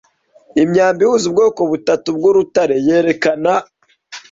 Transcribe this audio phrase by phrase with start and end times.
[0.63, 3.51] Imyambi ihuza ubwoko butatu bwurutare yerekana